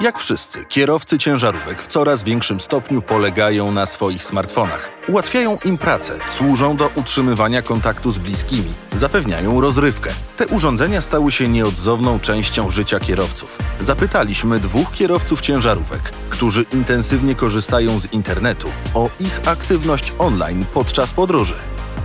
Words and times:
Jak 0.00 0.18
wszyscy, 0.18 0.64
kierowcy 0.64 1.18
ciężarówek 1.18 1.82
w 1.82 1.86
coraz 1.86 2.22
większym 2.22 2.60
stopniu 2.60 3.02
polegają 3.02 3.72
na 3.72 3.86
swoich 3.86 4.24
smartfonach. 4.24 4.90
Ułatwiają 5.08 5.58
im 5.64 5.78
pracę, 5.78 6.18
służą 6.28 6.76
do 6.76 6.90
utrzymywania 6.94 7.62
kontaktu 7.62 8.12
z 8.12 8.18
bliskimi, 8.18 8.72
zapewniają 8.92 9.60
rozrywkę. 9.60 10.10
Te 10.36 10.46
urządzenia 10.46 11.00
stały 11.00 11.32
się 11.32 11.48
nieodzowną 11.48 12.20
częścią 12.20 12.70
życia 12.70 13.00
kierowców. 13.00 13.58
Zapytaliśmy 13.80 14.60
dwóch 14.60 14.92
kierowców 14.92 15.40
ciężarówek, 15.40 16.02
którzy 16.30 16.64
intensywnie 16.72 17.34
korzystają 17.34 18.00
z 18.00 18.12
internetu, 18.12 18.68
o 18.94 19.10
ich 19.20 19.40
aktywność 19.48 20.12
online 20.18 20.64
podczas 20.74 21.12
podróży. 21.12 21.54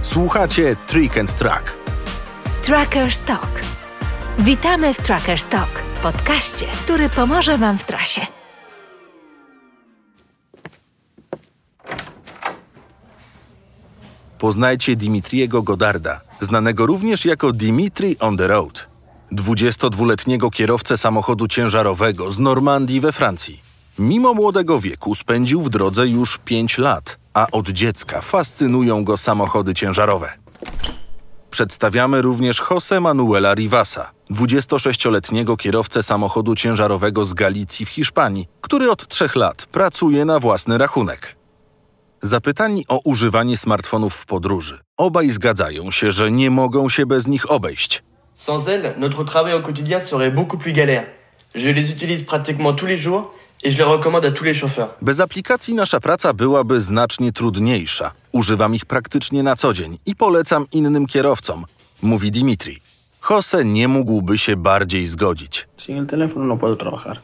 Słuchacie 0.02 0.76
Trick 0.88 1.18
and 1.18 1.36
Track. 1.36 1.74
Tracker 2.64 3.12
Stock. 3.12 3.48
Witamy 4.40 4.94
w 4.94 4.98
Tracker 4.98 5.40
Stock, 5.40 5.70
podcaście, 6.04 6.66
który 6.66 7.10
pomoże 7.10 7.58
Wam 7.58 7.78
w 7.78 7.84
trasie. 7.84 8.22
Poznajcie 14.40 14.96
Dimitriego 14.96 15.62
Godarda, 15.62 16.22
znanego 16.42 16.86
również 16.86 17.26
jako 17.26 17.52
Dimitri 17.52 18.20
on 18.20 18.38
the 18.38 18.48
Road. 18.48 18.88
22-letniego 19.32 20.52
kierowcę 20.52 20.98
samochodu 20.98 21.48
ciężarowego 21.48 22.32
z 22.32 22.40
Normandii 22.40 23.00
we 23.00 23.12
Francji. 23.12 23.62
Mimo 24.00 24.34
młodego 24.34 24.80
wieku 24.80 25.16
spędził 25.16 25.62
w 25.62 25.70
drodze 25.70 26.08
już 26.08 26.38
5 26.38 26.78
lat, 26.78 27.20
a 27.34 27.48
od 27.52 27.70
dziecka 27.70 28.22
fascynują 28.22 29.04
go 29.04 29.18
samochody 29.18 29.74
ciężarowe. 29.74 30.34
Przedstawiamy 31.52 32.22
również 32.22 32.62
Jose 32.72 33.00
Manuela 33.00 33.54
Rivasa, 33.54 34.12
26-letniego 34.34 35.58
kierowcę 35.58 36.04
samochodu 36.04 36.56
ciężarowego 36.56 37.26
z 37.26 37.34
Galicji 37.34 37.86
w 37.86 37.90
Hiszpanii, 37.90 38.48
który 38.62 38.92
od 38.92 39.08
trzech 39.08 39.36
lat 39.36 39.66
pracuje 39.66 40.26
na 40.26 40.40
własny 40.40 40.78
rachunek. 40.78 41.36
Zapytani 42.22 42.86
o 42.88 43.00
używanie 43.04 43.58
smartfonów 43.58 44.14
w 44.14 44.26
podróży, 44.26 44.80
obaj 44.98 45.30
zgadzają 45.30 45.92
się, 45.92 46.12
że 46.12 46.32
nie 46.32 46.50
mogą 46.52 46.90
się 46.90 47.06
bez 47.06 47.28
nich 47.28 47.52
obejść. 47.52 48.04
Sans 48.36 48.68
elles, 48.68 48.94
notre 48.98 49.24
travail 49.26 49.54
au 49.54 49.62
quotidien 49.62 50.00
serait 50.00 50.32
beaucoup 50.32 50.58
plus 50.64 50.74
galère. 50.74 51.06
Je 51.56 51.74
les 51.74 51.92
utilise 51.92 52.24
pratiquement 52.26 52.74
tous 52.74 52.88
les 52.88 52.98
jours 52.98 53.32
et 53.64 53.72
je 53.72 53.78
les 53.78 53.84
recommande 53.84 54.26
à 54.26 54.32
tous 54.32 54.46
les 54.46 54.60
chauffeurs. 54.60 54.90
Bez 55.02 55.20
aplikacji 55.20 55.74
nasza 55.74 56.00
praca 56.00 56.34
byłaby 56.34 56.82
znacznie 56.82 57.32
trudniejsza. 57.32 58.12
Używam 58.32 58.76
ich 58.76 58.86
praktycznie 58.86 59.44
na 59.44 59.56
co 59.56 59.74
dzień 59.74 59.98
i 60.06 60.16
polecam 60.16 60.66
innym 60.72 61.08
kierowcom, 61.08 61.66
mówi 62.02 62.32
Dimitri. 62.32 62.93
Jose 63.30 63.66
nie 63.66 63.88
mógłby 63.88 64.38
się 64.38 64.56
bardziej 64.56 65.06
zgodzić. 65.06 65.68
Sin 65.78 65.98
el 65.98 66.08
teléfono 66.08 66.46
no 66.46 66.58
puedo 66.58 66.76
trabajar. 66.76 67.20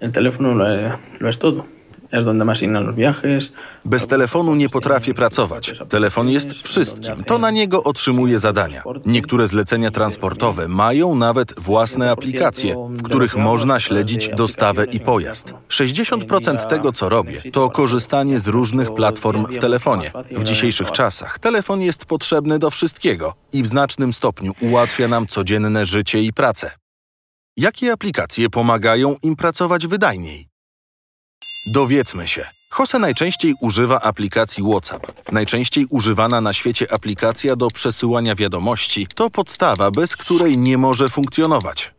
El 0.00 0.12
teléfono 0.12 0.54
lo, 0.54 1.28
es 1.28 1.38
todo. 1.38 1.64
Bez 3.84 4.06
telefonu 4.06 4.54
nie 4.54 4.68
potrafię 4.68 5.14
pracować. 5.14 5.74
Telefon 5.88 6.28
jest 6.28 6.52
wszystkim. 6.52 7.24
To 7.26 7.38
na 7.38 7.50
niego 7.50 7.82
otrzymuję 7.82 8.38
zadania. 8.38 8.82
Niektóre 9.06 9.48
zlecenia 9.48 9.90
transportowe 9.90 10.68
mają 10.68 11.14
nawet 11.14 11.60
własne 11.60 12.10
aplikacje, 12.10 12.88
w 12.90 13.02
których 13.02 13.36
można 13.36 13.80
śledzić 13.80 14.28
dostawę 14.28 14.84
i 14.84 15.00
pojazd. 15.00 15.54
60% 15.68 16.66
tego, 16.66 16.92
co 16.92 17.08
robię, 17.08 17.42
to 17.52 17.70
korzystanie 17.70 18.40
z 18.40 18.48
różnych 18.48 18.94
platform 18.94 19.46
w 19.46 19.58
telefonie. 19.58 20.10
W 20.30 20.44
dzisiejszych 20.44 20.90
czasach 20.90 21.38
telefon 21.38 21.80
jest 21.80 22.04
potrzebny 22.04 22.58
do 22.58 22.70
wszystkiego 22.70 23.34
i 23.52 23.62
w 23.62 23.66
znacznym 23.66 24.12
stopniu 24.12 24.52
ułatwia 24.60 25.08
nam 25.08 25.26
codzienne 25.26 25.86
życie 25.86 26.22
i 26.22 26.32
pracę. 26.32 26.70
Jakie 27.56 27.92
aplikacje 27.92 28.50
pomagają 28.50 29.14
im 29.22 29.36
pracować 29.36 29.86
wydajniej? 29.86 30.51
Dowiedzmy 31.66 32.28
się. 32.28 32.46
Jose 32.78 32.98
najczęściej 32.98 33.54
używa 33.60 34.00
aplikacji 34.00 34.64
WhatsApp. 34.64 35.32
Najczęściej 35.32 35.86
używana 35.90 36.40
na 36.40 36.52
świecie 36.52 36.92
aplikacja 36.92 37.56
do 37.56 37.68
przesyłania 37.70 38.34
wiadomości 38.34 39.06
to 39.14 39.30
podstawa, 39.30 39.90
bez 39.90 40.16
której 40.16 40.58
nie 40.58 40.78
może 40.78 41.08
funkcjonować. 41.08 41.94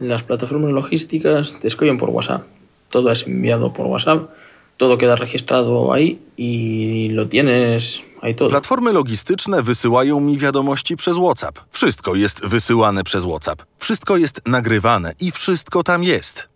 Las 0.00 0.22
plataformas 0.22 0.70
logísticas 0.70 1.60
te 1.60 1.68
escogen 1.68 1.98
por 1.98 2.10
WhatsApp. 2.10 2.44
Todo 2.90 3.12
es 3.12 3.24
enviado 3.26 3.70
por 3.70 3.86
WhatsApp. 3.86 4.28
Todo 4.76 4.98
queda 4.98 5.16
registrado 5.16 5.92
ahí 5.92 6.18
y 6.38 7.14
lo 7.14 7.26
tienes. 7.26 8.00
Platformy 8.48 8.92
logistyczne 8.92 9.62
wysyłają 9.62 10.20
mi 10.20 10.38
wiadomości 10.38 10.96
przez 10.96 11.16
WhatsApp. 11.16 11.60
Wszystko 11.70 12.14
jest 12.14 12.46
wysyłane 12.46 13.04
przez 13.04 13.24
WhatsApp. 13.24 13.62
Wszystko 13.78 14.16
jest 14.16 14.48
nagrywane 14.48 15.14
i 15.20 15.30
wszystko 15.30 15.82
tam 15.82 16.04
jest. 16.04 16.48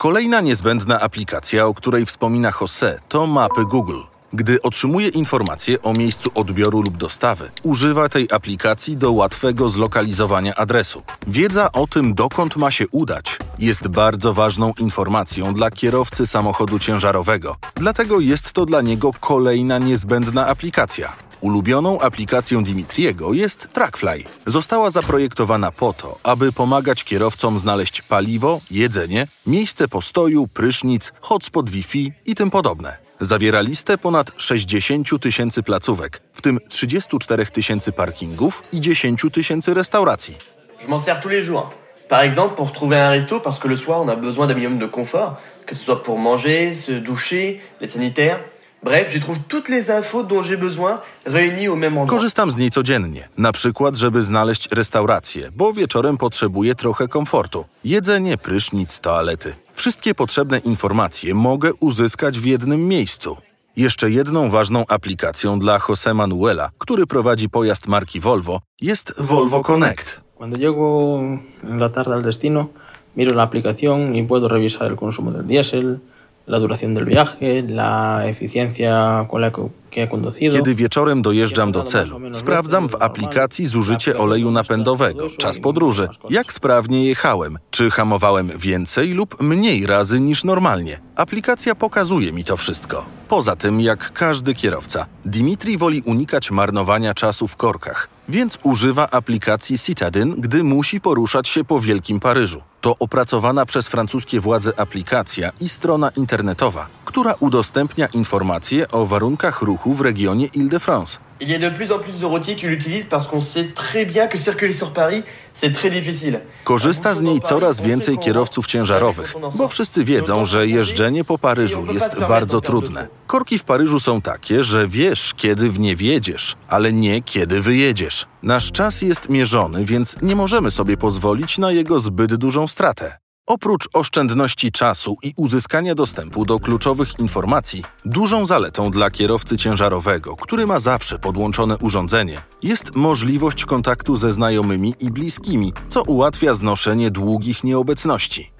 Kolejna 0.00 0.40
niezbędna 0.40 1.00
aplikacja, 1.00 1.66
o 1.66 1.74
której 1.74 2.06
wspomina 2.06 2.52
Jose, 2.60 3.00
to 3.08 3.26
mapy 3.26 3.64
Google. 3.64 4.00
Gdy 4.32 4.62
otrzymuje 4.62 5.08
informacje 5.08 5.82
o 5.82 5.92
miejscu 5.92 6.30
odbioru 6.34 6.82
lub 6.82 6.96
dostawy, 6.96 7.50
używa 7.62 8.08
tej 8.08 8.28
aplikacji 8.32 8.96
do 8.96 9.12
łatwego 9.12 9.70
zlokalizowania 9.70 10.54
adresu. 10.54 11.02
Wiedza 11.26 11.72
o 11.72 11.86
tym, 11.86 12.14
dokąd 12.14 12.56
ma 12.56 12.70
się 12.70 12.88
udać, 12.88 13.38
jest 13.58 13.88
bardzo 13.88 14.34
ważną 14.34 14.72
informacją 14.78 15.54
dla 15.54 15.70
kierowcy 15.70 16.26
samochodu 16.26 16.78
ciężarowego. 16.78 17.56
Dlatego 17.74 18.20
jest 18.20 18.52
to 18.52 18.66
dla 18.66 18.82
niego 18.82 19.12
kolejna 19.20 19.78
niezbędna 19.78 20.46
aplikacja. 20.46 21.29
Ulubioną 21.40 21.98
aplikacją 21.98 22.64
Dimitriego 22.64 23.32
jest 23.32 23.68
Trackfly. 23.72 24.24
Została 24.46 24.90
zaprojektowana 24.90 25.72
po 25.72 25.92
to, 25.92 26.18
aby 26.22 26.52
pomagać 26.52 27.04
kierowcom 27.04 27.58
znaleźć 27.58 28.02
paliwo, 28.02 28.60
jedzenie, 28.70 29.26
miejsce 29.46 29.88
postoju, 29.88 30.46
prysznic, 30.46 31.12
hotspot 31.20 31.70
Wi-Fi 31.70 32.12
i 32.26 32.34
tym 32.34 32.50
podobne. 32.50 32.96
Zawiera 33.20 33.60
listę 33.60 33.98
ponad 33.98 34.32
60 34.36 35.08
tysięcy 35.20 35.62
placówek, 35.62 36.20
w 36.32 36.42
tym 36.42 36.58
34 36.68 37.46
tysięcy 37.46 37.92
parkingów 37.92 38.62
i 38.72 38.80
10 38.80 39.22
tysięcy 39.32 39.74
restauracji. 39.74 40.36
Je 40.82 40.88
m'en 40.88 40.98
sers 40.98 41.20
tous 41.20 41.32
les 41.32 41.46
jours. 41.46 41.70
Par 42.08 42.20
exemple, 42.20 42.54
pour 42.56 42.72
trouver 42.72 42.96
un 42.96 43.10
resto, 43.10 43.40
parce 43.40 43.58
que 43.60 43.68
le 43.68 43.76
soir, 43.76 44.00
on 44.00 44.08
a 44.08 44.16
besoin 44.16 44.46
d'un 44.46 44.54
minimum 44.54 44.78
de 44.78 44.86
confort, 44.86 45.36
que 45.66 45.74
ce 45.74 45.84
soit 45.84 46.02
pour 46.02 46.18
manger, 46.18 46.74
se 46.74 46.92
doucher, 46.92 47.60
les 47.80 47.88
sanitaires. 47.88 48.40
Bref, 48.82 49.12
j'y 49.12 49.20
trouve 49.20 49.38
toutes 49.48 49.68
les 49.68 49.90
infos 49.90 50.22
dont 50.22 50.42
j'ai 50.42 50.56
besoin 50.56 51.00
réunies 51.26 51.68
au 51.68 51.76
même 51.76 51.98
endroit. 51.98 52.18
Korzystam 52.18 52.50
z 52.50 52.56
niej 52.56 52.70
codziennie, 52.70 53.28
na 53.38 53.52
przykład, 53.52 53.96
żeby 53.96 54.22
znaleźć 54.22 54.68
restaurację, 54.72 55.50
bo 55.56 55.72
wieczorem 55.72 56.16
potrzebuję 56.16 56.74
trochę 56.74 57.08
komfortu. 57.08 57.64
Jedzenie, 57.84 58.38
prysznic, 58.38 59.00
toalety. 59.00 59.54
Wszystkie 59.74 60.14
potrzebne 60.14 60.58
informacje 60.58 61.34
mogę 61.34 61.74
uzyskać 61.74 62.38
w 62.38 62.44
jednym 62.44 62.88
miejscu. 62.88 63.36
Jeszcze 63.76 64.10
jedną 64.10 64.50
ważną 64.50 64.84
aplikacją 64.88 65.58
dla 65.58 65.80
Jose 65.88 66.14
Manuela, 66.14 66.70
który 66.78 67.06
prowadzi 67.06 67.48
pojazd 67.48 67.88
marki 67.88 68.20
Volvo, 68.20 68.60
jest 68.80 69.14
Volvo 69.18 69.62
Connect. 69.62 70.20
Cuando 70.38 70.56
llego 70.56 71.20
en 71.64 71.78
la 71.80 71.88
tarde 71.88 72.14
al 72.14 72.22
destino, 72.22 72.68
miro 73.16 73.34
la 73.34 73.42
aplicación 73.42 74.16
y 74.16 74.22
puedo 74.22 74.48
revisar 74.48 74.90
el 74.90 74.96
consumo 74.96 75.32
del 75.32 75.46
diésel, 75.46 76.00
la 76.46 76.58
duración 76.58 76.94
del 76.94 77.04
viaje, 77.04 77.62
la 77.62 78.26
eficiencia 78.26 79.26
con 79.28 79.40
la 79.40 79.50
que 79.50 79.62
que 79.90 80.02
he 80.02 80.08
conducido. 80.08 80.56
Kiedy 80.56 80.74
wieczorem 80.74 81.22
dojeżdżam 81.22 81.72
do 81.72 81.82
celu, 81.82 82.20
sprawdzam 82.32 82.88
w 82.88 83.02
aplikacji 83.02 83.66
zużycie 83.66 84.18
oleju 84.18 84.50
napędowego, 84.50 85.30
czas 85.30 85.60
podróży, 85.60 86.08
jak 86.30 86.52
sprawnie 86.52 87.04
jechałem, 87.04 87.58
czy 87.70 87.90
hamowałem 87.90 88.50
więcej 88.58 89.12
lub 89.12 89.42
mniej 89.42 89.86
razy 89.86 90.20
niż 90.20 90.44
normalnie. 90.44 91.00
Aplikacja 91.16 91.74
pokazuje 91.74 92.32
mi 92.32 92.44
to 92.44 92.56
wszystko. 92.56 93.04
Poza 93.28 93.56
tym, 93.56 93.80
jak 93.80 94.12
każdy 94.12 94.54
kierowca, 94.54 95.06
Dimitri 95.24 95.78
woli 95.78 96.02
unikać 96.06 96.50
marnowania 96.50 97.14
czasu 97.14 97.48
w 97.48 97.56
korkach, 97.56 98.08
więc 98.30 98.58
używa 98.62 99.10
aplikacji 99.10 99.78
Citadin, 99.78 100.34
gdy 100.38 100.64
musi 100.64 101.00
poruszać 101.00 101.48
się 101.48 101.64
po 101.64 101.80
Wielkim 101.80 102.20
Paryżu. 102.20 102.62
To 102.80 102.96
opracowana 102.98 103.66
przez 103.66 103.88
francuskie 103.88 104.40
władze 104.40 104.80
aplikacja 104.80 105.50
i 105.60 105.68
strona 105.68 106.10
internetowa, 106.16 106.86
która 107.04 107.34
udostępnia 107.40 108.06
informacje 108.06 108.90
o 108.90 109.06
warunkach 109.06 109.62
ruchu 109.62 109.94
w 109.94 110.00
regionie 110.00 110.48
Île-de-France. 110.48 111.29
Il 111.42 111.48
y 111.48 111.54
a 111.54 111.58
de 111.58 111.70
plus 111.70 111.90
en 111.90 111.98
plus 111.98 112.18
de 112.20 112.26
routiers 112.26 112.54
qui 112.54 112.66
l'utilisent 112.66 113.06
parce 113.08 113.26
qu'on 113.26 113.40
sait 113.40 113.72
très 113.74 114.04
bien 114.04 114.26
que 114.26 114.38
circuler 114.38 114.74
sur 114.74 114.92
Paris, 114.92 115.24
c'est 115.54 115.72
très 115.72 115.90
difficile. 115.90 116.40
Korzysta 116.64 117.14
z 117.14 117.20
niej 117.20 117.40
coraz 117.40 117.80
więcej 117.80 118.18
kierowców 118.18 118.66
ciężarowych, 118.66 119.34
bo 119.54 119.68
wszyscy 119.68 120.04
wiedzą, 120.04 120.46
że 120.46 120.66
jeżdżenie 120.66 121.24
po 121.24 121.38
Paryżu 121.38 121.86
jest 121.92 122.20
bardzo 122.20 122.60
trudne. 122.60 123.08
Korki 123.26 123.58
w 123.58 123.64
Paryżu 123.64 124.00
są 124.00 124.20
takie, 124.20 124.64
że 124.64 124.88
wiesz, 124.88 125.34
kiedy 125.36 125.70
w 125.70 125.78
nie 125.78 125.96
wjedziesz, 125.96 126.56
ale 126.68 126.92
nie 126.92 127.22
kiedy 127.22 127.60
wyjedziesz. 127.60 128.26
Nasz 128.42 128.72
czas 128.72 129.02
jest 129.02 129.28
mierzony, 129.28 129.84
więc 129.84 130.16
nie 130.22 130.36
możemy 130.36 130.70
sobie 130.70 130.96
pozwolić 130.96 131.58
na 131.58 131.72
jego 131.72 132.00
zbyt 132.00 132.34
dużą 132.34 132.68
stratę. 132.68 133.18
Oprócz 133.50 133.88
oszczędności 133.92 134.72
czasu 134.72 135.16
i 135.22 135.32
uzyskania 135.36 135.94
dostępu 135.94 136.44
do 136.44 136.58
kluczowych 136.58 137.18
informacji, 137.18 137.84
dużą 138.04 138.46
zaletą 138.46 138.90
dla 138.90 139.10
kierowcy 139.10 139.56
ciężarowego, 139.56 140.36
który 140.36 140.66
ma 140.66 140.78
zawsze 140.78 141.18
podłączone 141.18 141.78
urządzenie, 141.78 142.38
jest 142.62 142.96
możliwość 142.96 143.64
kontaktu 143.64 144.16
ze 144.16 144.32
znajomymi 144.32 144.94
i 145.00 145.10
bliskimi, 145.10 145.72
co 145.88 146.02
ułatwia 146.02 146.54
znoszenie 146.54 147.10
długich 147.10 147.64
nieobecności. 147.64 148.52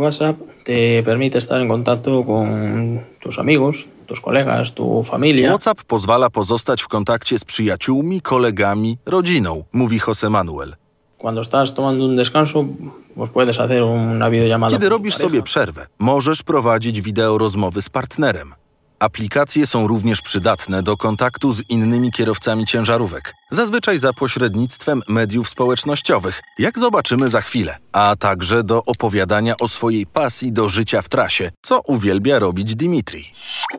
WhatsApp 0.00 0.38
te 0.64 1.02
permite 1.04 1.38
estar 1.38 1.60
en 1.60 1.68
contacto 1.68 2.24
con 2.24 2.48
tus 3.20 3.38
amigos, 3.38 3.76
tus 4.06 4.20
colegas, 4.20 4.72
tu 4.74 5.02
familia. 5.02 5.48
WhatsApp 5.48 5.84
pozwala 5.84 6.30
pozostać 6.30 6.82
w 6.82 6.88
kontakcie 6.88 7.38
z 7.38 7.44
przyjaciółmi, 7.44 8.20
kolegami, 8.20 8.98
rodziną, 9.06 9.64
mówi 9.72 10.00
Jose 10.06 10.30
Manuel. 10.30 10.76
Cuando 11.20 11.42
estás 11.42 11.74
tomando 11.74 12.06
un 12.06 12.16
descanso, 12.16 12.66
pues 13.14 13.30
puedes 13.30 13.58
hacer 13.58 13.82
una 13.82 14.28
videollamada. 14.30 14.72
Kiedy 14.72 14.88
robisz 14.88 15.14
sobie 15.14 15.42
przerwę, 15.42 15.86
możesz 15.98 16.42
prowadzić 16.42 17.00
wideo 17.00 17.38
rozmowy 17.38 17.82
z 17.82 17.88
partnerem. 17.90 18.54
Aplikacje 19.00 19.66
są 19.66 19.86
również 19.86 20.20
przydatne 20.20 20.82
do 20.82 20.96
kontaktu 20.96 21.52
z 21.52 21.70
innymi 21.70 22.12
kierowcami 22.12 22.66
ciężarówek, 22.66 23.34
zazwyczaj 23.50 23.98
za 23.98 24.12
pośrednictwem 24.12 25.02
mediów 25.08 25.48
społecznościowych, 25.48 26.42
jak 26.58 26.78
zobaczymy 26.78 27.30
za 27.30 27.40
chwilę, 27.40 27.78
a 27.92 28.16
także 28.18 28.64
do 28.64 28.84
opowiadania 28.84 29.54
o 29.60 29.68
swojej 29.68 30.06
pasji 30.06 30.52
do 30.52 30.68
życia 30.68 31.02
w 31.02 31.08
trasie, 31.08 31.50
co 31.62 31.80
uwielbia 31.80 32.38
robić 32.38 32.74
Dimitri. 32.74 33.30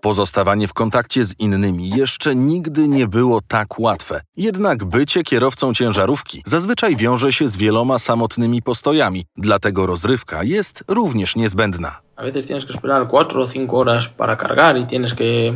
Pozostawanie 0.01 0.67
w 0.67 0.73
kontakcie 0.73 1.25
z 1.25 1.39
innymi 1.39 1.89
jeszcze 1.89 2.35
nigdy 2.35 2.87
nie 2.87 3.07
było 3.07 3.41
tak 3.47 3.79
łatwe. 3.79 4.21
Jednak 4.37 4.85
bycie 4.85 5.23
kierowcą 5.23 5.73
ciężarówki 5.73 6.43
zazwyczaj 6.45 6.95
wiąże 6.95 7.33
się 7.33 7.49
z 7.49 7.57
wieloma 7.57 7.99
samotnymi 7.99 8.61
postojami, 8.61 9.25
dlatego 9.37 9.85
rozrywka 9.85 10.43
jest 10.43 10.83
również 10.87 11.35
niezbędna. 11.35 12.10
A 12.21 12.23
veces 12.23 12.45
tienes 12.45 12.65
que 12.65 12.73
esperar 12.73 13.07
cuatro 13.07 13.41
o 13.41 13.47
cinco 13.47 13.77
horas 13.77 14.07
para 14.07 14.37
cargar 14.37 14.77
y 14.77 14.85
tienes 14.85 15.13
que 15.13 15.55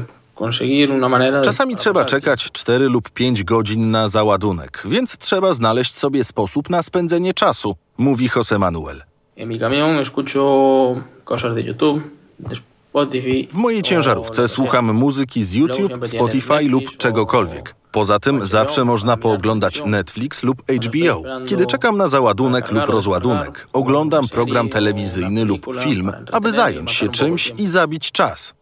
Czasami 1.43 1.75
trzeba 1.75 2.05
czekać 2.05 2.51
4 2.51 2.89
lub 2.89 3.09
5 3.09 3.43
godzin 3.43 3.91
na 3.91 4.09
załadunek, 4.09 4.83
więc 4.85 5.17
trzeba 5.17 5.53
znaleźć 5.53 5.93
sobie 5.93 6.23
sposób 6.23 6.69
na 6.69 6.83
spędzenie 6.83 7.33
czasu, 7.33 7.75
mówi 7.97 8.29
Jose 8.35 8.59
Manuel. 8.59 9.03
En 9.37 9.49
mi 9.49 9.59
camión 9.59 9.99
escucho 9.99 10.95
cosas 11.25 11.55
de 11.55 11.61
YouTube, 11.61 12.03
de 12.39 12.55
Spotify. 12.55 13.47
W 13.51 13.55
mojej 13.55 13.81
ciężarówce 13.81 14.47
słucham 14.47 14.93
muzyki 14.93 15.43
z 15.43 15.53
YouTube, 15.53 16.07
Spotify 16.07 16.69
lub 16.69 16.97
czegokolwiek. 16.97 17.75
Poza 17.95 18.19
tym 18.19 18.47
zawsze 18.47 18.85
można 18.85 19.17
pooglądać 19.17 19.81
Netflix 19.85 20.43
lub 20.43 20.63
HBO. 20.71 21.23
Kiedy 21.47 21.65
czekam 21.65 21.97
na 21.97 22.07
załadunek 22.07 22.71
lub 22.71 22.85
rozładunek, 22.85 23.67
oglądam 23.73 24.27
program 24.27 24.69
telewizyjny 24.69 25.45
lub 25.45 25.65
film, 25.79 26.11
aby 26.31 26.51
zająć 26.51 26.91
się 26.91 27.09
czymś 27.09 27.53
i 27.57 27.67
zabić 27.67 28.11
czas. 28.11 28.53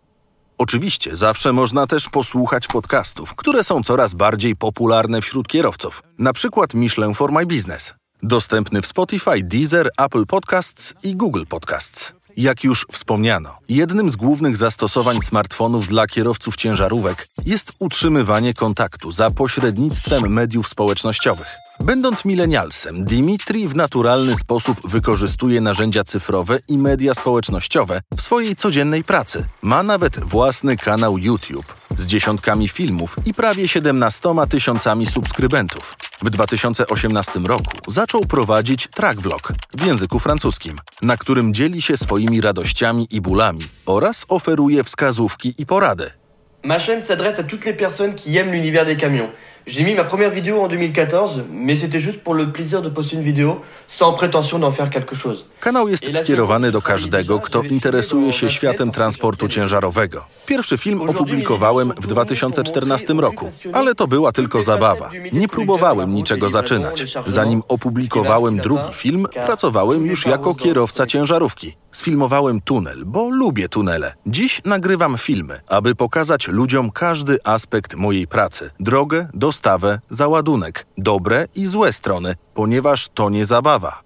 Oczywiście 0.57 1.15
zawsze 1.15 1.53
można 1.53 1.87
też 1.87 2.09
posłuchać 2.09 2.67
podcastów, 2.67 3.35
które 3.35 3.63
są 3.63 3.83
coraz 3.83 4.13
bardziej 4.13 4.55
popularne 4.55 5.21
wśród 5.21 5.47
kierowców. 5.47 6.03
Na 6.19 6.33
przykład 6.33 6.73
Michelin 6.73 7.13
for 7.13 7.31
My 7.31 7.45
Business. 7.45 7.93
Dostępny 8.23 8.81
w 8.81 8.87
Spotify, 8.87 9.43
Deezer, 9.43 9.89
Apple 9.97 10.25
Podcasts 10.25 10.93
i 11.03 11.15
Google 11.15 11.43
Podcasts. 11.49 12.13
Jak 12.37 12.63
już 12.63 12.85
wspomniano, 12.91 13.57
jednym 13.69 14.11
z 14.11 14.15
głównych 14.15 14.57
zastosowań 14.57 15.21
smartfonów 15.21 15.87
dla 15.87 16.07
kierowców 16.07 16.55
ciężarówek 16.55 17.27
jest 17.45 17.71
utrzymywanie 17.79 18.53
kontaktu 18.53 19.11
za 19.11 19.31
pośrednictwem 19.31 20.33
mediów 20.33 20.67
społecznościowych. 20.67 21.62
Będąc 21.83 22.25
milenialsem, 22.25 23.03
Dimitri 23.03 23.67
w 23.67 23.75
naturalny 23.75 24.35
sposób 24.35 24.89
wykorzystuje 24.89 25.61
narzędzia 25.61 26.03
cyfrowe 26.03 26.59
i 26.67 26.77
media 26.77 27.13
społecznościowe 27.13 28.01
w 28.17 28.21
swojej 28.21 28.55
codziennej 28.55 29.03
pracy. 29.03 29.47
Ma 29.61 29.83
nawet 29.83 30.19
własny 30.19 30.77
kanał 30.77 31.17
YouTube 31.17 31.75
z 31.97 32.05
dziesiątkami 32.05 32.67
filmów 32.67 33.15
i 33.25 33.33
prawie 33.33 33.67
17 33.67 34.29
tysiącami 34.49 35.05
subskrybentów. 35.05 35.97
W 36.21 36.29
2018 36.29 37.39
roku 37.39 37.91
zaczął 37.91 38.25
prowadzić 38.25 38.87
track 38.87 39.19
vlog 39.19 39.53
w 39.73 39.85
języku 39.85 40.19
francuskim, 40.19 40.79
na 41.01 41.17
którym 41.17 41.53
dzieli 41.53 41.81
się 41.81 41.97
swoimi 41.97 42.41
radościami 42.41 43.07
i 43.11 43.21
bólami 43.21 43.69
oraz 43.85 44.25
oferuje 44.27 44.83
wskazówki 44.83 45.53
i 45.57 45.65
porady. 45.65 46.22
Ma 46.65 46.79
chaîne 46.79 47.03
s'adresse 47.03 47.39
à 47.39 47.43
toutes 47.43 47.65
les 47.65 47.73
personnes 47.73 48.15
qui 48.15 48.37
aiment 48.37 48.51
l'univers 48.51 48.85
des 48.85 48.95
camions. 48.95 49.29
J'ai 49.67 49.83
mis 49.83 49.95
ma 49.95 50.05
première 50.05 50.29
vidéo 50.29 50.61
en 50.61 50.69
2014, 50.69 51.43
mais 51.51 51.75
c'était 51.75 51.99
juste 51.99 52.21
pour 52.23 52.33
le 52.33 52.53
plaisir 52.53 52.81
de 52.81 52.87
poster 52.87 53.17
une 53.17 53.23
vidéo, 53.23 53.61
sans 53.87 54.13
prétention 54.13 54.59
d'en 54.59 54.71
faire 54.71 54.89
quelque 54.89 55.13
chose. 55.13 55.45
Kanał 55.59 55.89
jest 55.89 56.17
skierowany 56.17 56.71
do 56.71 56.81
każdego, 56.81 57.39
kto 57.39 57.63
interesuje 57.63 58.33
się 58.33 58.49
światem 58.49 58.91
transportu 58.91 59.47
ciężarowego. 59.47 60.25
Pierwszy 60.45 60.77
film 60.77 61.01
opublikowałem 61.01 61.93
w 62.01 62.07
2014 62.07 63.13
roku, 63.13 63.49
ale 63.73 63.95
to 63.95 64.07
była 64.07 64.31
tylko 64.31 64.63
zabawa. 64.63 65.09
Nie 65.33 65.47
próbowałem 65.47 66.13
niczego 66.13 66.49
zaczynać. 66.49 67.05
Zanim 67.27 67.63
opublikowałem 67.67 68.57
drugi 68.57 68.93
film, 68.93 69.27
pracowałem 69.45 70.05
już 70.05 70.25
jako 70.25 70.55
kierowca 70.55 71.05
ciężarówki. 71.05 71.82
Sfilmowałem 71.93 72.61
tunel, 72.61 73.05
bo 73.05 73.29
lubię 73.29 73.69
tunele. 73.69 74.13
Dziś 74.25 74.61
nagrywam 74.65 75.17
filmy, 75.17 75.59
aby 75.67 75.95
pokazać 75.95 76.47
ludziom 76.47 76.91
każdy 76.91 77.37
aspekt 77.43 77.95
mojej 77.95 78.27
pracy: 78.27 78.69
drogę, 78.79 79.29
dostawę, 79.33 79.99
załadunek, 80.09 80.85
dobre 80.97 81.47
i 81.55 81.65
złe 81.65 81.93
strony, 81.93 82.35
ponieważ 82.53 83.09
to 83.09 83.29
nie 83.29 83.45
zabawa. 83.45 84.03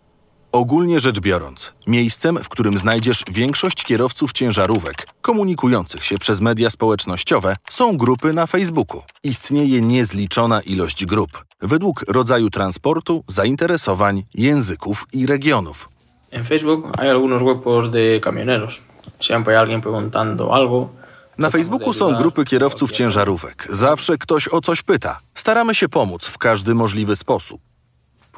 Ogólnie 0.52 1.00
rzecz 1.00 1.20
biorąc, 1.20 1.74
miejscem, 1.88 2.40
w 2.44 2.50
którym 2.50 2.78
znajdziesz 2.78 3.24
większość 3.32 3.84
kierowców 3.84 4.32
ciężarówek 4.34 5.08
komunikujących 5.22 6.06
się 6.06 6.18
przez 6.18 6.42
media 6.42 6.70
społecznościowe, 6.70 7.56
są 7.70 7.98
grupy 7.98 8.34
na 8.34 8.48
Facebooku. 8.48 9.02
Istnieje 9.24 9.82
niezliczona 9.82 10.62
ilość 10.62 11.06
grup, 11.06 11.46
według 11.62 12.06
rodzaju 12.08 12.50
transportu, 12.50 13.24
zainteresowań, 13.28 14.24
języków 14.34 15.08
i 15.14 15.26
regionów. 15.26 15.90
En 16.38 16.46
Facebook 16.46 16.92
hay 16.98 17.10
algunos 17.10 17.42
grupos 17.42 17.92
de 17.92 18.22
camioneros. 18.22 18.82
Siempre 19.20 19.54
hay 19.54 19.60
alguien 19.60 19.82
preguntando 19.82 20.54
algo. 20.54 20.90
Na 21.38 21.50
Facebooku 21.50 21.94
są 21.94 22.16
grupy 22.16 22.46
kierowców 22.46 22.92
ciężarówek. 22.92 23.68
Zawsze 23.70 24.18
ktoś 24.18 24.48
o 24.48 24.62
coś 24.62 24.82
pyta. 24.84 25.20
Staramy 25.34 25.76
się 25.76 25.90
pomóc 25.90 26.26
w 26.26 26.38
każdy 26.38 26.74
możliwy 26.74 27.16
sposób. 27.16 27.62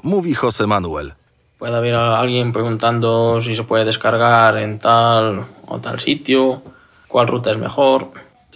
Mówi 0.03 0.35
Jose 0.43 0.67
Manuel. 0.67 1.11
Puede 1.59 1.73
haber 1.73 1.95
alguien 1.95 2.53
preguntando 2.53 3.41
si 3.41 3.55
se 3.55 3.63
puede 3.63 3.85
descargar 3.85 4.57
en 4.57 4.79
tal 4.79 5.45
o 5.67 5.79
tal 5.79 5.99
sitio, 5.99 6.61
cuál 7.09 7.27
ruta 7.27 7.51
es 7.51 7.57
mejor. 7.57 8.05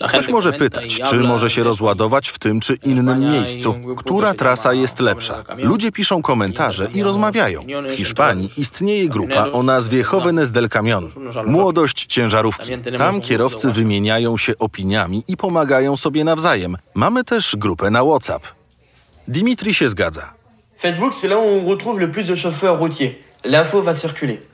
Ktoś 0.07 0.29
może 0.29 0.53
pytać, 0.53 1.01
czy 1.05 1.15
może 1.15 1.49
się 1.49 1.63
rozładować 1.63 2.29
w 2.29 2.39
tym 2.39 2.59
czy 2.59 2.77
innym 2.83 3.19
miejscu, 3.19 3.75
która 3.97 4.33
trasa 4.33 4.73
jest 4.73 4.99
lepsza. 4.99 5.43
Ludzie 5.57 5.91
piszą 5.91 6.21
komentarze 6.21 6.87
i 6.93 7.03
rozmawiają. 7.03 7.65
W 7.89 7.91
Hiszpanii 7.91 8.51
istnieje 8.57 9.09
grupa 9.09 9.45
o 9.51 9.63
nazwie 9.63 10.03
Jóvenes 10.13 10.51
del 10.51 10.69
Camión 10.69 11.11
Młodość 11.45 12.05
ciężarówki. 12.05 12.71
Tam 12.97 13.21
kierowcy 13.21 13.71
wymieniają 13.71 14.37
się 14.37 14.53
opiniami 14.59 15.23
i 15.27 15.37
pomagają 15.37 15.97
sobie 15.97 16.23
nawzajem. 16.23 16.77
Mamy 16.93 17.23
też 17.23 17.55
grupę 17.55 17.89
na 17.89 18.03
WhatsApp. 18.03 18.47
Dimitri 19.27 19.73
się 19.73 19.89
zgadza. 19.89 20.33
Facebook, 20.79 21.13
c'est 21.13 21.29
là 21.29 21.37
où 21.37 21.59
on 21.59 21.69
retrouve 21.69 21.99
le 21.99 22.11
plus 22.11 22.25
de 22.25 22.35
chauffeurs 22.35 22.79
routiers. 22.79 23.15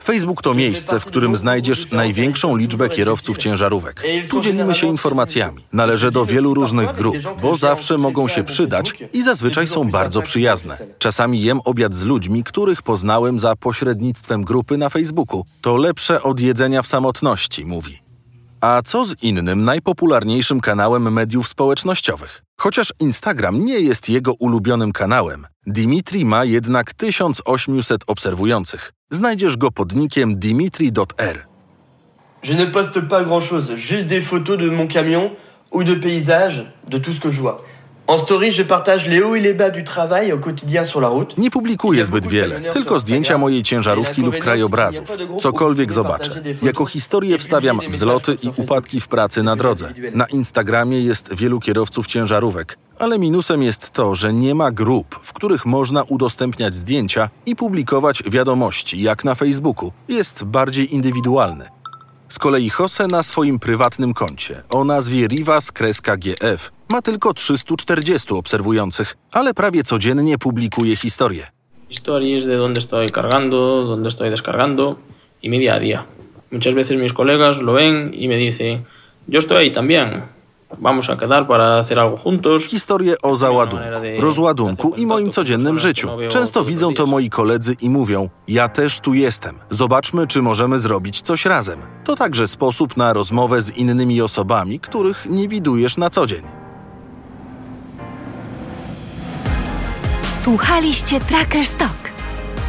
Facebook 0.04 0.42
to 0.42 0.54
miejsce, 0.54 1.00
w 1.00 1.04
którym 1.04 1.36
znajdziesz 1.36 1.90
największą 1.90 2.56
liczbę 2.56 2.88
kierowców 2.88 3.38
ciężarówek. 3.38 4.02
Tu 4.30 4.40
dzielimy 4.40 4.74
się 4.74 4.86
informacjami. 4.86 5.64
Należę 5.72 6.10
do 6.10 6.24
wielu 6.24 6.54
różnych 6.54 6.92
grup, 6.92 7.16
bo 7.42 7.56
zawsze 7.56 7.98
mogą 7.98 8.28
się 8.28 8.44
przydać 8.44 8.94
i 9.12 9.22
zazwyczaj 9.22 9.66
są 9.66 9.90
bardzo 9.90 10.22
przyjazne. 10.22 10.78
Czasami 10.98 11.42
jem 11.42 11.60
obiad 11.64 11.94
z 11.94 12.04
ludźmi, 12.04 12.44
których 12.44 12.82
poznałem 12.82 13.40
za 13.40 13.56
pośrednictwem 13.56 14.44
grupy 14.44 14.78
na 14.78 14.88
Facebooku. 14.88 15.44
To 15.60 15.76
lepsze 15.76 16.22
od 16.22 16.40
jedzenia 16.40 16.82
w 16.82 16.86
samotności, 16.86 17.64
mówi. 17.64 18.09
A 18.60 18.82
co 18.82 19.04
z 19.04 19.22
innym 19.22 19.64
najpopularniejszym 19.64 20.60
kanałem 20.60 21.12
mediów 21.12 21.48
społecznościowych? 21.48 22.42
Chociaż 22.60 22.92
Instagram 23.00 23.64
nie 23.64 23.80
jest 23.80 24.08
jego 24.08 24.32
ulubionym 24.32 24.92
kanałem, 24.92 25.46
Dimitri 25.66 26.24
ma 26.24 26.44
jednak 26.44 26.94
1800 26.94 28.00
obserwujących. 28.06 28.92
Znajdziesz 29.10 29.56
go 29.56 29.70
pod 29.70 29.94
nickiem 29.94 30.38
dimitri.r. 30.38 31.46
Je 32.42 32.54
ne 32.54 32.66
poste 32.66 33.02
pas 33.02 33.24
grand 33.24 33.44
chose, 33.50 33.76
juste 33.76 34.06
des 34.06 34.24
photos 34.24 34.58
de 34.58 34.70
mon 34.70 34.88
camion 34.88 35.30
ou 35.70 35.84
de 35.84 35.94
paysages, 35.94 36.66
de 36.88 36.98
tout 36.98 37.14
ce 37.16 37.20
que 37.20 37.30
je 37.30 37.40
vois. 37.40 37.56
En 38.10 38.18
story, 38.18 38.50
je 38.50 38.64
partage 38.64 39.06
les 39.06 39.22
hauts 39.22 39.36
et 39.36 39.40
les 39.40 39.54
bas 39.54 39.70
du 39.70 39.84
travail 39.84 40.32
au 40.32 40.38
quotidien 40.38 40.84
sur 40.84 41.00
la 41.00 41.08
route. 41.08 41.38
Nie 41.38 41.50
publikuję 41.50 42.04
zbyt 42.04 42.26
wiele, 42.26 42.60
tylko 42.60 43.00
zdjęcia 43.00 43.38
mojej 43.38 43.62
ciężarówki 43.62 44.22
lub 44.22 44.38
krajobrazów. 44.38 45.08
Cokolwiek 45.40 45.92
zobaczę. 45.92 46.42
Jako 46.62 46.86
historię 46.86 47.38
wstawiam 47.38 47.80
wzloty 47.90 48.36
i 48.42 48.50
upadki 48.56 49.00
w 49.00 49.08
pracy 49.08 49.42
na 49.42 49.56
drodze. 49.56 49.92
Na 50.14 50.26
Instagramie 50.26 51.00
jest 51.00 51.34
wielu 51.34 51.60
kierowców 51.60 52.06
ciężarówek, 52.06 52.78
ale 52.98 53.18
minusem 53.18 53.62
jest 53.62 53.90
to, 53.90 54.14
że 54.14 54.32
nie 54.32 54.54
ma 54.54 54.70
grup, 54.70 55.20
w 55.22 55.32
których 55.32 55.66
można 55.66 56.02
udostępniać 56.02 56.74
zdjęcia 56.74 57.28
i 57.46 57.56
publikować 57.56 58.22
wiadomości, 58.26 59.02
jak 59.02 59.24
na 59.24 59.34
Facebooku. 59.34 59.92
Jest 60.08 60.44
bardziej 60.44 60.94
indywidualny. 60.94 61.68
Z 62.28 62.38
kolei 62.38 62.70
Jose 62.78 63.06
na 63.06 63.22
swoim 63.22 63.58
prywatnym 63.58 64.14
koncie 64.14 64.62
o 64.70 64.84
nazwie 64.84 65.28
Rivas-GF 65.28 66.58
ma 66.90 67.02
tylko 67.02 67.34
340 67.34 68.34
obserwujących, 68.34 69.16
ale 69.32 69.54
prawie 69.54 69.84
codziennie 69.84 70.38
publikuje 70.38 70.96
historie. 70.96 71.46
Stories 71.90 72.46
de 72.46 72.56
dónde 72.56 72.80
estoy 72.80 73.10
cargando, 73.10 73.84
dónde 73.84 74.08
estoy 74.08 74.30
descargando 74.30 74.96
y 75.42 75.50
mi 75.50 75.58
día 75.58 75.74
a 75.74 75.80
día. 75.80 76.04
Muchas 76.50 76.74
veces 76.74 76.98
mis 76.98 77.12
colegas 77.12 77.58
lo 77.62 77.72
ven 77.72 78.10
y 78.14 78.28
me 78.28 78.36
dicen, 78.36 78.84
yo 79.28 79.38
estoy 79.38 79.56
ahí 79.56 79.70
también, 79.72 80.22
vamos 80.78 81.10
a 81.10 81.16
quedar 81.16 81.46
para 81.46 81.78
hacer 81.78 81.98
algo 81.98 82.16
juntos. 82.16 82.64
Historie 82.64 83.14
o 83.22 83.36
załadunku, 83.36 83.86
rozładunku 84.18 84.94
i 84.96 85.06
moim 85.06 85.30
codziennym 85.30 85.78
życiu. 85.78 86.08
Często 86.28 86.64
widzą 86.64 86.94
to 86.94 87.06
moi 87.06 87.30
koledzy 87.30 87.76
i 87.80 87.90
mówią: 87.90 88.28
Ja 88.48 88.68
też 88.68 89.00
tu 89.00 89.14
jestem. 89.14 89.58
Zobaczmy, 89.70 90.26
czy 90.26 90.42
możemy 90.42 90.78
zrobić 90.78 91.20
coś 91.20 91.46
razem. 91.46 91.80
To 92.04 92.16
także 92.16 92.48
sposób 92.48 92.96
na 92.96 93.12
rozmowę 93.12 93.62
z 93.62 93.76
innymi 93.76 94.22
osobami, 94.22 94.80
których 94.80 95.26
nie 95.26 95.48
widujesz 95.48 95.96
na 95.96 96.10
co 96.10 96.26
dzień. 96.26 96.59
Słuchaliście 100.50 101.20
Tracker 101.20 101.66
Stock, 101.66 102.10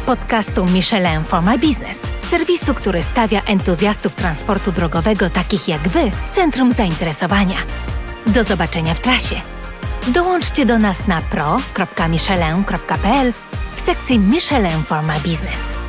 podcastu 0.06 0.64
Michelin 0.64 1.24
for 1.24 1.42
My 1.42 1.58
Business, 1.58 2.02
serwisu, 2.20 2.74
który 2.74 3.02
stawia 3.02 3.42
entuzjastów 3.42 4.14
transportu 4.14 4.72
drogowego 4.72 5.30
takich 5.30 5.68
jak 5.68 5.80
Wy 5.80 6.10
w 6.10 6.30
centrum 6.34 6.72
zainteresowania. 6.72 7.56
Do 8.26 8.44
zobaczenia 8.44 8.94
w 8.94 9.00
trasie. 9.00 9.36
Dołączcie 10.08 10.66
do 10.66 10.78
nas 10.78 11.06
na 11.06 11.20
pro.michelin.pl 11.20 13.32
w 13.76 13.80
sekcji 13.80 14.18
Michelin 14.18 14.82
for 14.82 15.02
My 15.02 15.14
Business. 15.14 15.81